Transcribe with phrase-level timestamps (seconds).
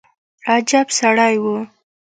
[0.53, 1.43] عجب سړى و.